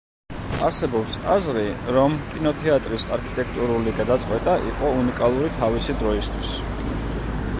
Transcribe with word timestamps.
არსებობს 0.67 1.17
აზრი, 1.33 1.65
რომ 1.97 2.15
კინოთეატრის 2.31 3.05
არქიტექტურული 3.19 3.93
გადაწყვეტა 4.01 4.57
იყო 4.71 4.93
უნიკალური 5.03 5.53
თავისი 5.61 5.99
დროისთვის. 6.01 6.57